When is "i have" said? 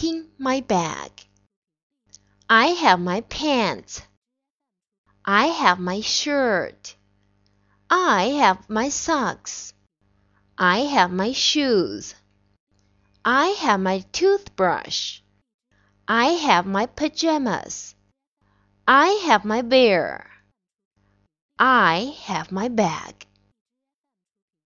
2.48-2.98, 5.26-5.78, 7.90-8.70, 10.56-11.12, 13.26-13.80, 16.08-16.64, 18.88-19.44, 21.58-22.50